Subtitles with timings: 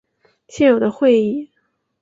[0.47, 1.51] 现有的议会。